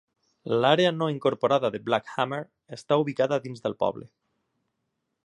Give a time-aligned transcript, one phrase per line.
[0.61, 2.41] L'àrea no incorporada de Black Hammer
[2.79, 4.11] està ubicada dins del poble.